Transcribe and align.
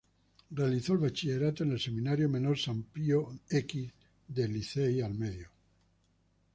Realizó 0.49 0.93
el 0.93 0.97
bachillerato 0.97 1.61
en 1.63 1.73
el 1.73 1.79
Seminario 1.79 2.27
Menor 2.27 2.57
San 2.57 2.81
Pío 2.81 3.27
X 3.51 3.91
de 4.27 4.47
Licey 4.47 4.99
al 4.99 5.13
Medio. 5.13 5.49